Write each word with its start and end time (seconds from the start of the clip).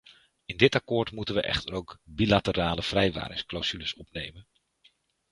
In 0.45 0.57
dit 0.57 0.75
akkoord 0.75 1.11
moeten 1.11 1.35
we 1.35 1.41
echter 1.41 1.73
ook 1.73 1.99
bilaterale 2.03 2.83
vrijwaringsclausules 2.83 3.93
opnemen. 3.93 4.47